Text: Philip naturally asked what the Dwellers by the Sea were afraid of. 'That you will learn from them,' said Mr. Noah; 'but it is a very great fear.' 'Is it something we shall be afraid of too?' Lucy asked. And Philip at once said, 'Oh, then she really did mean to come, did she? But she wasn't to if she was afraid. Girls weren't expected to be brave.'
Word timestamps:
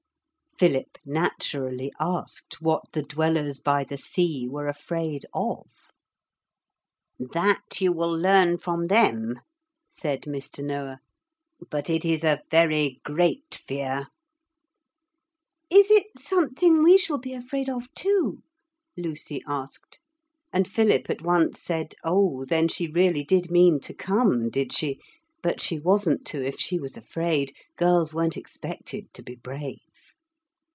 Philip 0.59 0.99
naturally 1.03 1.91
asked 1.99 2.61
what 2.61 2.83
the 2.93 3.01
Dwellers 3.01 3.59
by 3.59 3.83
the 3.83 3.97
Sea 3.97 4.47
were 4.47 4.67
afraid 4.67 5.25
of. 5.33 5.65
'That 7.17 7.81
you 7.81 7.91
will 7.91 8.15
learn 8.15 8.59
from 8.59 8.85
them,' 8.85 9.39
said 9.89 10.21
Mr. 10.23 10.63
Noah; 10.63 10.99
'but 11.71 11.89
it 11.89 12.05
is 12.05 12.23
a 12.23 12.43
very 12.51 13.01
great 13.03 13.55
fear.' 13.55 14.09
'Is 15.71 15.89
it 15.89 16.19
something 16.19 16.83
we 16.83 16.95
shall 16.99 17.17
be 17.17 17.33
afraid 17.33 17.67
of 17.67 17.91
too?' 17.95 18.43
Lucy 18.95 19.41
asked. 19.47 19.97
And 20.53 20.67
Philip 20.67 21.09
at 21.09 21.23
once 21.23 21.59
said, 21.59 21.95
'Oh, 22.03 22.45
then 22.45 22.67
she 22.67 22.85
really 22.85 23.23
did 23.23 23.49
mean 23.49 23.79
to 23.79 23.95
come, 23.95 24.51
did 24.51 24.73
she? 24.73 24.99
But 25.41 25.59
she 25.59 25.79
wasn't 25.79 26.23
to 26.27 26.45
if 26.45 26.59
she 26.59 26.77
was 26.77 26.97
afraid. 26.97 27.55
Girls 27.77 28.13
weren't 28.13 28.37
expected 28.37 29.11
to 29.15 29.23
be 29.23 29.33
brave.' 29.33 29.79